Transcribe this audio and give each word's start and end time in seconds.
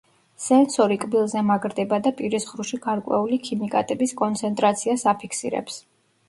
სენსორი 0.43 0.95
კბილზე 1.01 1.43
მაგრდება 1.49 1.99
და 2.07 2.11
პირის 2.21 2.47
ღრუში 2.53 2.79
გარკვეული 2.87 3.39
ქიმიკატების 3.49 4.15
კონცენტრაციას 4.23 5.07
აფიქსირებს. 5.15 5.79